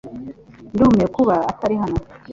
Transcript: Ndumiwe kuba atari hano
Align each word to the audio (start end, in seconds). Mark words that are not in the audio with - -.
Ndumiwe 0.73 1.07
kuba 1.15 1.35
atari 1.51 1.75
hano 1.81 1.99